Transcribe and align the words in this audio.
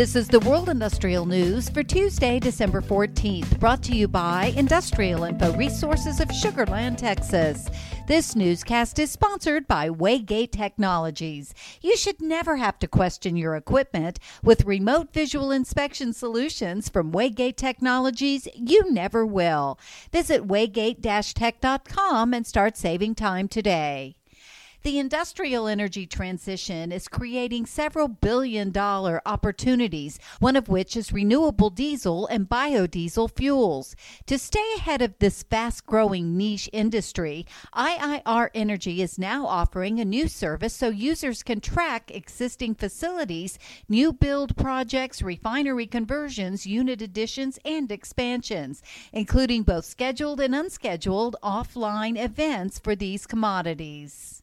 This 0.00 0.16
is 0.16 0.28
the 0.28 0.40
World 0.40 0.70
Industrial 0.70 1.26
News 1.26 1.68
for 1.68 1.82
Tuesday, 1.82 2.38
December 2.38 2.80
14th, 2.80 3.60
brought 3.60 3.82
to 3.82 3.94
you 3.94 4.08
by 4.08 4.46
Industrial 4.56 5.24
Info 5.24 5.54
Resources 5.58 6.20
of 6.20 6.28
Sugarland, 6.28 6.96
Texas. 6.96 7.68
This 8.06 8.34
newscast 8.34 8.98
is 8.98 9.10
sponsored 9.10 9.68
by 9.68 9.90
Waygate 9.90 10.52
Technologies. 10.52 11.52
You 11.82 11.98
should 11.98 12.22
never 12.22 12.56
have 12.56 12.78
to 12.78 12.88
question 12.88 13.36
your 13.36 13.56
equipment. 13.56 14.18
With 14.42 14.64
remote 14.64 15.12
visual 15.12 15.50
inspection 15.50 16.14
solutions 16.14 16.88
from 16.88 17.12
Waygate 17.12 17.56
Technologies, 17.56 18.48
you 18.54 18.90
never 18.90 19.26
will. 19.26 19.78
Visit 20.12 20.48
waygate-tech.com 20.48 22.32
and 22.32 22.46
start 22.46 22.78
saving 22.78 23.16
time 23.16 23.48
today. 23.48 24.16
The 24.82 24.98
industrial 24.98 25.68
energy 25.68 26.06
transition 26.06 26.90
is 26.90 27.06
creating 27.06 27.66
several 27.66 28.08
billion 28.08 28.70
dollar 28.70 29.20
opportunities, 29.26 30.18
one 30.38 30.56
of 30.56 30.70
which 30.70 30.96
is 30.96 31.12
renewable 31.12 31.68
diesel 31.68 32.26
and 32.28 32.48
biodiesel 32.48 33.30
fuels. 33.36 33.94
To 34.24 34.38
stay 34.38 34.66
ahead 34.78 35.02
of 35.02 35.18
this 35.18 35.42
fast 35.42 35.84
growing 35.84 36.34
niche 36.38 36.70
industry, 36.72 37.44
IIR 37.74 38.48
Energy 38.54 39.02
is 39.02 39.18
now 39.18 39.44
offering 39.44 40.00
a 40.00 40.04
new 40.06 40.28
service 40.28 40.72
so 40.72 40.88
users 40.88 41.42
can 41.42 41.60
track 41.60 42.10
existing 42.10 42.74
facilities, 42.74 43.58
new 43.86 44.14
build 44.14 44.56
projects, 44.56 45.20
refinery 45.20 45.86
conversions, 45.86 46.66
unit 46.66 47.02
additions, 47.02 47.58
and 47.66 47.92
expansions, 47.92 48.82
including 49.12 49.62
both 49.62 49.84
scheduled 49.84 50.40
and 50.40 50.54
unscheduled 50.54 51.36
offline 51.42 52.18
events 52.18 52.78
for 52.78 52.96
these 52.96 53.26
commodities. 53.26 54.42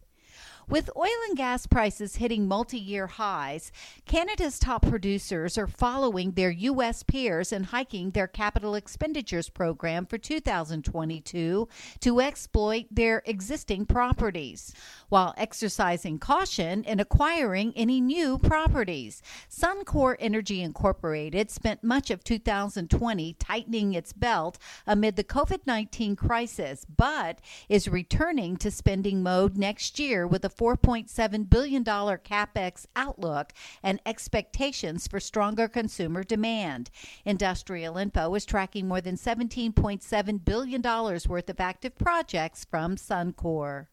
With 0.69 0.89
oil 0.97 1.07
and 1.29 1.37
gas 1.37 1.65
prices 1.65 2.17
hitting 2.17 2.45
multi 2.45 2.77
year 2.77 3.07
highs, 3.07 3.71
Canada's 4.05 4.59
top 4.59 4.81
producers 4.81 5.57
are 5.57 5.65
following 5.65 6.31
their 6.31 6.49
U.S. 6.51 7.03
peers 7.03 7.53
and 7.53 7.67
hiking 7.67 8.11
their 8.11 8.27
capital 8.27 8.75
expenditures 8.75 9.47
program 9.47 10.05
for 10.05 10.17
2022 10.17 11.69
to 12.01 12.19
exploit 12.19 12.85
their 12.91 13.23
existing 13.25 13.85
properties, 13.85 14.73
while 15.07 15.33
exercising 15.37 16.19
caution 16.19 16.83
in 16.83 16.99
acquiring 16.99 17.71
any 17.77 18.01
new 18.01 18.37
properties. 18.37 19.21
Suncor 19.49 20.17
Energy 20.19 20.61
Incorporated 20.61 21.49
spent 21.49 21.81
much 21.81 22.11
of 22.11 22.25
2020 22.25 23.33
tightening 23.39 23.93
its 23.93 24.11
belt 24.11 24.57
amid 24.85 25.15
the 25.15 25.23
COVID 25.23 25.61
19 25.65 26.17
crisis, 26.17 26.85
but 26.97 27.39
is 27.69 27.87
returning 27.87 28.57
to 28.57 28.69
spending 28.69 29.23
mode 29.23 29.55
next 29.55 29.97
year 29.97 30.27
with 30.27 30.43
a 30.43 30.56
$4.7 30.57 31.49
billion 31.49 31.83
capex 31.83 32.85
outlook 32.95 33.53
and 33.83 33.99
expectations 34.05 35.07
for 35.07 35.19
stronger 35.19 35.67
consumer 35.67 36.23
demand. 36.23 36.89
Industrial 37.25 37.97
Info 37.97 38.33
is 38.35 38.45
tracking 38.45 38.87
more 38.87 39.01
than 39.01 39.15
$17.7 39.15 40.45
billion 40.45 40.81
worth 40.81 41.49
of 41.49 41.59
active 41.59 41.97
projects 41.97 42.65
from 42.65 42.95
Suncor. 42.95 43.87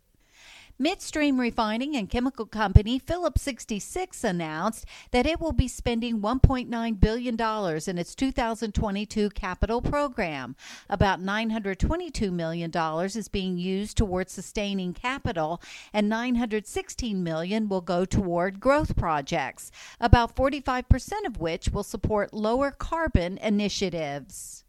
Midstream 0.77 1.39
refining 1.39 1.95
and 1.95 2.11
chemical 2.11 2.47
company 2.47 2.99
Phillips 2.99 3.43
66 3.43 4.25
announced 4.25 4.85
that 5.13 5.25
it 5.25 5.41
will 5.41 5.53
be 5.53 5.69
spending 5.69 6.19
$1.9 6.21 6.99
billion 7.01 7.41
in 7.87 7.99
its 7.99 8.15
2022 8.17 9.31
capital 9.31 9.81
program. 9.81 10.57
About 10.91 11.23
$922 11.23 12.33
million 12.33 12.73
is 13.05 13.29
being 13.29 13.57
used 13.57 13.97
towards 13.97 14.33
sustaining 14.33 14.93
capital, 14.93 15.63
and 15.93 16.09
916 16.09 17.23
million 17.23 17.69
will 17.69 17.81
go 17.81 18.05
toward 18.05 18.59
growth 18.59 18.97
projects, 18.97 19.71
about 20.01 20.35
45% 20.35 21.25
of 21.25 21.39
which 21.39 21.69
will 21.69 21.85
support 21.85 22.35
lower 22.35 22.73
carbon 22.73 23.39
initiatives. 23.39 24.65